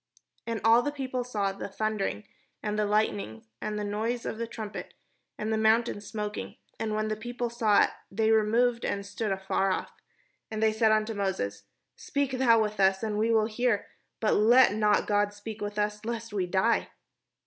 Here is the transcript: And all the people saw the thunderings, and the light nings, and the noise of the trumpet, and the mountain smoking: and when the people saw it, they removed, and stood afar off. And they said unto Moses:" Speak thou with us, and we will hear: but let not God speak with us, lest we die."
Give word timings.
And 0.47 0.59
all 0.63 0.81
the 0.81 0.91
people 0.91 1.23
saw 1.23 1.51
the 1.51 1.67
thunderings, 1.67 2.25
and 2.63 2.75
the 2.79 2.87
light 2.87 3.11
nings, 3.13 3.43
and 3.61 3.77
the 3.77 3.83
noise 3.83 4.25
of 4.25 4.39
the 4.39 4.47
trumpet, 4.47 4.95
and 5.37 5.53
the 5.53 5.59
mountain 5.59 6.01
smoking: 6.01 6.55
and 6.79 6.95
when 6.95 7.07
the 7.07 7.15
people 7.15 7.51
saw 7.51 7.83
it, 7.83 7.91
they 8.09 8.31
removed, 8.31 8.83
and 8.83 9.05
stood 9.05 9.31
afar 9.31 9.69
off. 9.69 9.91
And 10.49 10.57
they 10.59 10.73
said 10.73 10.91
unto 10.91 11.13
Moses:" 11.13 11.65
Speak 12.07 12.31
thou 12.31 12.59
with 12.59 12.79
us, 12.79 13.03
and 13.03 13.19
we 13.19 13.29
will 13.29 13.45
hear: 13.45 13.85
but 14.19 14.33
let 14.33 14.73
not 14.73 15.05
God 15.05 15.35
speak 15.35 15.61
with 15.61 15.77
us, 15.77 16.03
lest 16.03 16.33
we 16.33 16.47
die." 16.47 16.89